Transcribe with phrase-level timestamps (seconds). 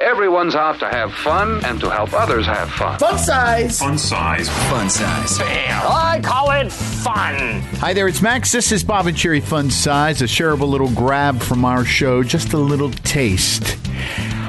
[0.00, 2.98] Everyone's out to have fun and to help others have fun.
[2.98, 3.78] Fun size.
[3.78, 4.46] Fun size.
[4.68, 5.40] Fun size.
[5.40, 7.62] I call it fun.
[7.80, 8.52] Hi there, it's Max.
[8.52, 12.52] This is Bob and Sheri Fun Size, a shareable little grab from our show, just
[12.52, 13.78] a little taste.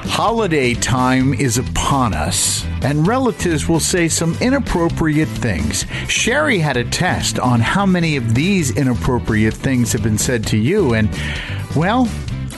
[0.04, 5.86] Holiday time is upon us, and relatives will say some inappropriate things.
[6.10, 10.58] Sheri had a test on how many of these inappropriate things have been said to
[10.58, 11.10] you, and,
[11.74, 12.10] well,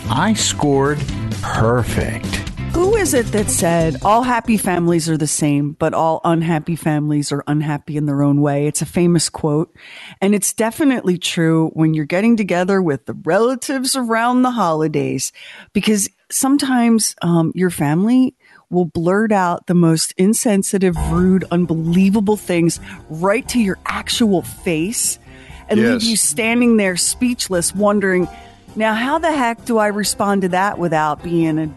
[0.10, 0.98] I scored
[1.44, 2.49] perfect.
[2.80, 7.30] Who is it that said all happy families are the same, but all unhappy families
[7.30, 8.68] are unhappy in their own way?
[8.68, 9.76] It's a famous quote.
[10.22, 15.34] And it's definitely true when you're getting together with the relatives around the holidays,
[15.74, 18.34] because sometimes um, your family
[18.70, 25.20] will blurt out the most insensitive, rude, unbelievable things right to your actual face
[25.68, 26.02] and Yes.
[26.02, 28.26] leave you standing there speechless, wondering,
[28.78, 31.70] now how the heck do I respond to that without being a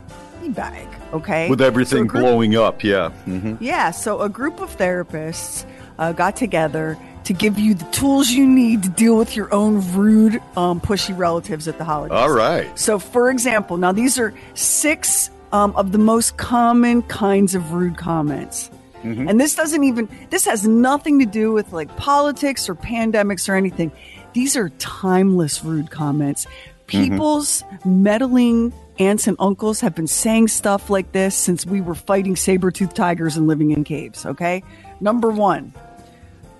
[0.51, 0.87] bag?
[1.13, 1.49] Okay.
[1.51, 3.11] With So everything group- blowing up, yeah.
[3.11, 5.65] hmm yeah, so a group of therapists
[5.99, 9.81] uh, got together to give you the tools you need to deal with your own
[9.93, 12.17] rude, um, pushy relatives at the holidays.
[12.19, 12.77] All right.
[12.79, 17.97] So, for example, now these are six um, of the most common kinds of rude
[17.97, 18.71] comments.
[19.05, 23.57] And this doesn't even, this has nothing to do with like politics or pandemics or
[23.57, 23.91] anything.
[24.33, 26.47] These are timeless rude comments.
[26.87, 28.73] People's meddling
[29.07, 32.97] aunts and uncles have been saying stuff like this since we were fighting saber toothed
[32.97, 34.63] tigers and living in caves, okay?
[35.01, 35.73] Number one,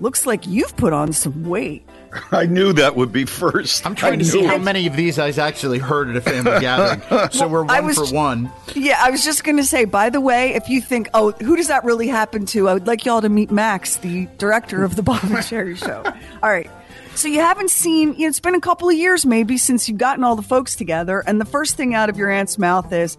[0.01, 1.87] looks like you've put on some weight.
[2.31, 3.87] I knew that would be first.
[3.87, 6.21] I'm trying I to see knew how many of these I actually heard at a
[6.21, 7.31] family gathering.
[7.31, 8.51] So we're I one was- for one.
[8.75, 11.57] Yeah, I was just going to say, by the way, if you think, oh, who
[11.57, 12.69] does that really happen to?
[12.69, 16.03] I would like y'all to meet Max, the director of the Bob and Sheri Show.
[16.43, 16.71] All right.
[17.15, 19.99] So you haven't seen, you know, it's been a couple of years maybe since you've
[19.99, 21.23] gotten all the folks together.
[21.27, 23.19] And the first thing out of your aunt's mouth is,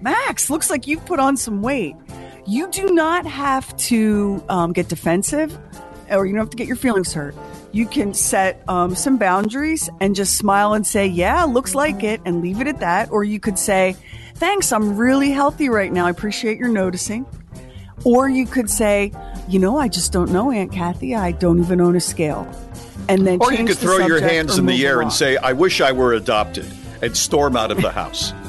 [0.00, 1.94] Max, looks like you've put on some weight.
[2.46, 5.56] You do not have to um, get defensive
[6.10, 7.34] or you don't have to get your feelings hurt.
[7.72, 12.20] You can set um, some boundaries and just smile and say, Yeah, looks like it,
[12.24, 13.10] and leave it at that.
[13.10, 13.96] Or you could say,
[14.34, 16.06] Thanks, I'm really healthy right now.
[16.06, 17.26] I appreciate your noticing.
[18.04, 19.12] Or you could say,
[19.48, 21.14] You know, I just don't know, Aunt Kathy.
[21.14, 22.44] I don't even own a scale.
[23.08, 25.04] And then Or you could throw your hands in the air along.
[25.04, 26.66] and say, I wish I were adopted,
[27.02, 28.32] and storm out of the house.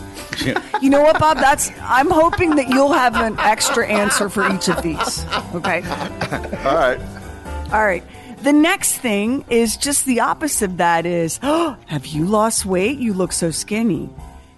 [0.82, 1.38] You know what, Bob?
[1.38, 5.26] That's I'm hoping that you'll have an extra answer for each of these.
[5.56, 5.82] Okay.
[6.66, 7.00] All right.
[7.72, 8.04] All right.
[8.44, 13.00] The next thing is just the opposite of that is, oh, have you lost weight?
[13.00, 14.10] You look so skinny.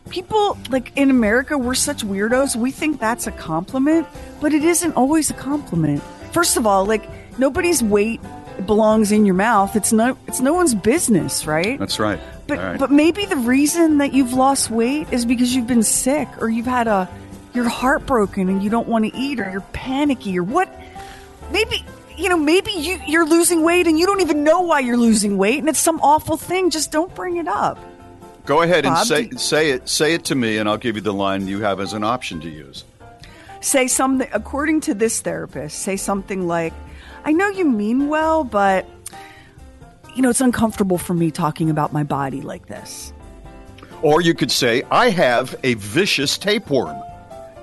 [0.10, 2.56] People like in America, we're such weirdos.
[2.56, 4.08] We think that's a compliment,
[4.42, 6.02] but it isn't always a compliment.
[6.32, 8.20] First of all, like nobody's weight
[8.68, 9.76] belongs in your mouth.
[9.76, 11.80] It's no it's no one's business, right?
[11.80, 12.20] That's right.
[12.46, 12.80] But right.
[12.80, 16.68] but maybe the reason that you've lost weight is because you've been sick or you've
[16.68, 17.10] had a
[17.54, 20.70] you're heartbroken and you don't want to eat or you're panicky or what
[21.52, 21.84] maybe
[22.16, 25.38] you know maybe you you're losing weight and you don't even know why you're losing
[25.38, 27.80] weight and it's some awful thing just don't bring it up.
[28.46, 31.02] Go ahead and say you- say it say it to me, and I'll give you
[31.02, 32.86] the line you have as an option to use.
[33.60, 36.74] Say something according to this therapist, say something like
[37.28, 38.86] I know you mean well, but
[40.16, 43.12] you know it's uncomfortable for me talking about my body like this.
[44.02, 46.96] Or you could say, I have a vicious tapeworm.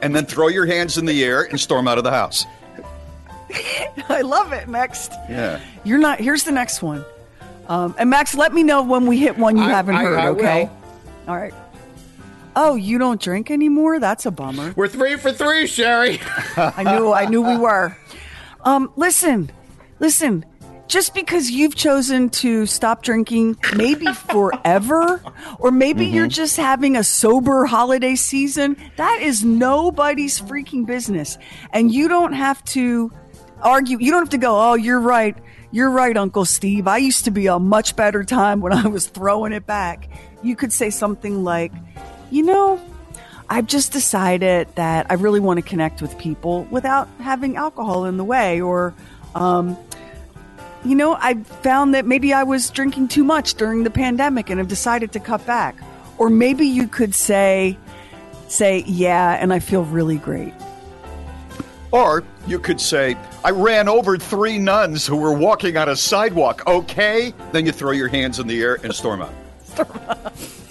[0.03, 2.45] And then throw your hands in the air and storm out of the house.
[4.11, 4.69] I love it.
[4.69, 5.13] Next.
[5.31, 5.61] Yeah.
[5.83, 6.21] You're not.
[6.21, 7.03] Here's the next one.
[7.69, 10.19] Um, and Max, let me know when we hit one you I- haven't I- heard.
[10.19, 10.65] I okay.
[10.65, 10.79] will.
[11.29, 11.55] All right.
[12.55, 13.99] Oh, you don't drink anymore?
[13.99, 14.75] That's a bummer.
[14.77, 16.21] We're three for three, Sheri.
[16.77, 17.11] I knew.
[17.13, 17.97] I knew we were.
[18.65, 19.51] Um, listen,
[20.01, 20.45] listen.
[20.87, 25.23] just because you've chosen to stop drinking, maybe forever,
[25.59, 31.39] or maybe you're just having a sober holiday season, that is nobody's freaking business.
[31.73, 33.11] And you don't have to
[33.63, 33.99] argue.
[33.99, 35.37] You don't have to go, oh, you're right.
[35.71, 36.87] You're right, Uncle Steve.
[36.87, 40.09] I used to be a much better time when I was throwing it back.
[40.43, 41.73] You could say something like,
[42.31, 42.81] you know,
[43.55, 48.17] I've just decided that I really want to connect with people without having alcohol in
[48.17, 48.61] the way.
[48.61, 48.93] Or,
[49.37, 49.79] um,
[50.85, 54.59] you know, I found that maybe I was drinking too much during the pandemic and
[54.59, 55.77] have decided to cut back.
[56.19, 57.79] Or maybe you could say,
[58.49, 60.53] say, yeah, and I feel really great.
[61.93, 66.67] Or you could say, I ran over three nuns who were walking on a sidewalk,
[66.67, 67.33] okay?
[67.53, 69.33] Then you throw your hands in the air and storm out.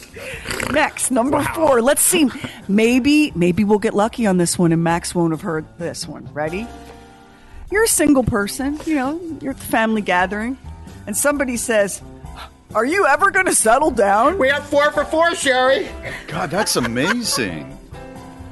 [0.71, 1.81] Next, number four.
[1.81, 2.29] Let's see.
[2.68, 6.27] Maybe, maybe we'll get lucky on this one, and Max won't have heard this one.
[6.33, 6.68] Ready?
[7.71, 8.80] You're a single person.
[8.86, 10.57] You know, you're at the family gathering,
[11.07, 12.01] and somebody says,
[12.75, 15.88] "Are you ever going to settle down?" We have four for four, Sheri.
[16.27, 17.69] God, that's amazing.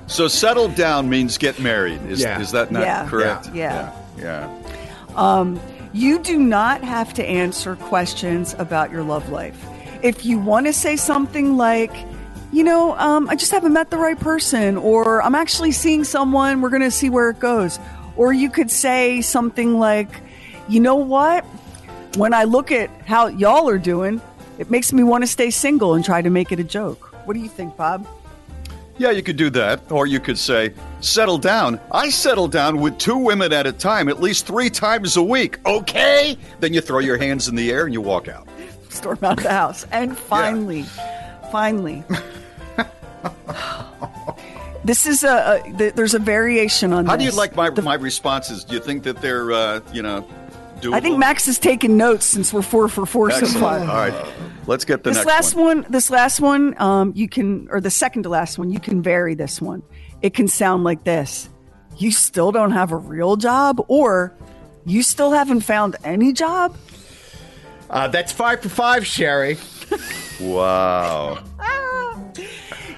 [0.08, 2.02] so settle down means get married.
[2.10, 2.42] Is, Yeah.
[2.42, 3.08] is that not Yeah.
[3.08, 3.50] correct?
[3.54, 3.92] Yeah.
[4.18, 4.50] Yeah.
[4.50, 4.50] yeah.
[5.16, 5.58] Um,
[5.94, 9.56] you do not have to answer questions about your love life.
[10.02, 11.92] If you want to say something like,
[12.51, 16.62] you know, um, I just haven't met the right person, or I'm actually seeing someone,
[16.62, 17.80] we're going to see where it goes.
[18.18, 20.09] Or you could say something like,
[20.68, 21.45] you know what?
[22.18, 24.21] When I look at how y'all are doing,
[24.59, 27.13] it makes me want to stay single and try to make it a joke.
[27.25, 28.06] What do you think, Bob?
[28.98, 29.89] Yeah, you could do that.
[29.89, 31.80] Or you could say, settle down.
[31.92, 35.57] I settle down with two women at a time, at least three times a week,
[35.65, 36.38] okay?
[36.59, 38.48] Then you throw your hands in the air and you walk out.
[38.89, 39.88] storm out of the house.
[39.92, 40.83] And finally,
[41.51, 42.03] finally,
[44.83, 47.06] this is a, a th- there's a variation on.
[47.06, 48.63] How do you like my, The- my responses?
[48.63, 50.28] Do you think that they're, uh, you know,
[50.81, 50.94] doable?
[50.95, 53.60] I think Max has taken notes since we're four for four so Excellent.
[53.60, 53.80] far.
[53.80, 54.28] All right.
[54.68, 55.81] Let's get the This next last one.
[55.83, 55.92] one.
[55.92, 59.33] this last one, um, you can, or the second to last one, you can vary
[59.33, 59.81] this one.
[60.22, 61.50] It can sound like this:
[61.98, 64.34] You still don't have a real job, or
[64.86, 66.75] you still haven't found any job.
[67.89, 69.57] Uh, that's five for five, Sheri.
[70.39, 71.39] Wow.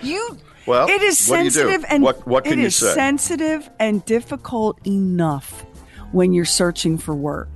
[0.03, 1.55] You Well, it is what do you do?
[1.59, 2.93] sensitive and What- what can it you is say?
[2.93, 5.65] sensitive and difficult enough
[6.11, 7.49] when you're searching for work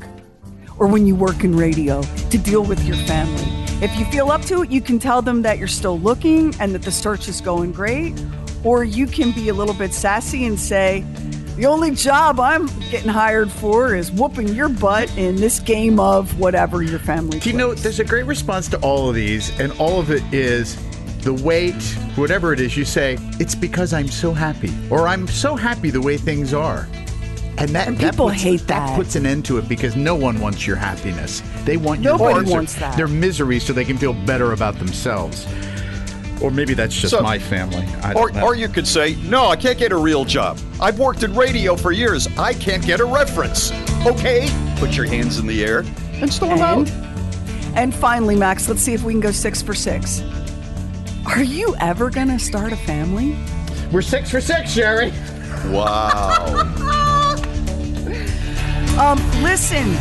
[0.80, 3.44] or when you work in radio to deal with your family.
[3.82, 6.74] If you feel up to it, you can tell them that you're still looking and
[6.74, 8.14] that the search is going great,
[8.64, 11.04] or you can be a little bit sassy and say,
[11.58, 16.40] the only job I'm getting hired for is whooping your butt in this game of
[16.40, 17.40] whatever your family.
[17.44, 20.76] You know, there's a great response to all of these, and all of it is
[21.22, 21.82] the weight,
[22.16, 26.02] whatever it is, you say, it's because I'm so happy, or I'm so happy the
[26.02, 26.88] way things are.
[27.58, 28.96] And that And that people puts, hate that.
[28.96, 31.42] puts an end to it because no one wants your happiness.
[31.66, 32.96] They want your Nobody misery- wants that.
[32.96, 35.48] Their misery so they can feel better about themselves.
[36.40, 37.84] Or maybe that's just So- my family.
[38.04, 40.60] I Or, or you could say, no, I can't get a real job.
[40.80, 42.28] I've worked in radio for years.
[42.38, 43.72] I can't get a reference.
[44.06, 44.48] Okay?
[44.78, 45.84] Put your hands in the air
[46.22, 46.88] and storm out.
[46.88, 50.22] And, and finally, Max, let's see if we can go six for six.
[51.28, 53.36] Are you ever going to start a family?
[53.92, 55.12] We're six for six, Sheri.
[55.72, 56.64] Wow.
[58.98, 59.92] Um, listen,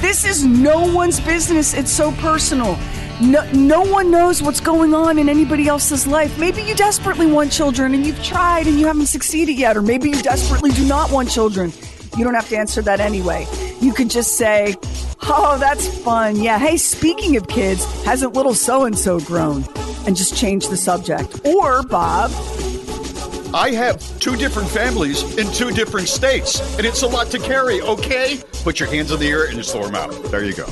[0.00, 1.74] this is no one's business.
[1.74, 2.78] It's so personal.
[3.20, 6.38] No, no one knows what's going on in anybody else's life.
[6.38, 10.10] Maybe you desperately want children and you've tried and you haven't succeeded yet, or maybe
[10.10, 11.72] you desperately do not want children.
[12.16, 13.46] You don't have to answer that anyway.
[13.80, 14.76] You could just say,
[15.22, 16.36] Oh, that's fun.
[16.36, 16.58] Yeah.
[16.58, 19.64] Hey, speaking of kids, hasn't little so and so grown?
[20.06, 21.46] And just change the subject.
[21.46, 22.30] Or, Bob,
[23.54, 27.80] I have two different families in two different states, and it's a lot to carry,
[27.82, 28.40] okay?
[28.64, 30.10] Put your hands in the air and just throw them out.
[30.24, 30.66] There you go.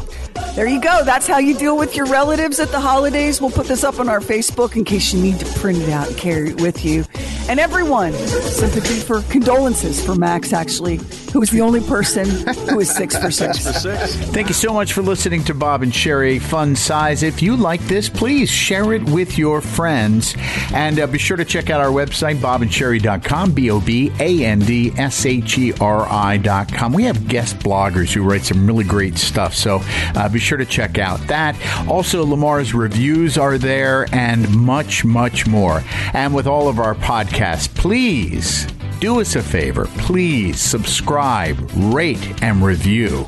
[0.54, 1.04] There you go.
[1.04, 3.40] That's how you deal with your relatives at the holidays.
[3.40, 6.08] We'll put this up on our Facebook in case you need to print it out
[6.08, 7.04] and carry it with you.
[7.48, 11.00] And everyone, sympathy for condolences for Max, actually,
[11.32, 12.28] who is the only person
[12.68, 13.66] who is six for six.
[13.66, 14.14] For six.
[14.30, 17.22] Thank you so much for listening to Bob and Sheri Fun Size.
[17.22, 20.34] If you like this, please share it with your friends.
[20.72, 24.60] And uh, be sure to check out our website, bobandsheri.com, B O B A N
[24.60, 26.92] D S H E R I.com.
[26.92, 29.54] We have guest bloggers who write some really great stuff.
[29.54, 29.80] So
[30.14, 31.56] uh, be sure to check out that.
[31.88, 35.82] Also, Lamar's reviews are there and much, much more.
[36.14, 37.32] And with all of our podcasts,
[37.74, 38.68] please
[39.00, 39.86] do us a favor.
[39.98, 43.26] Please subscribe, rate, and review.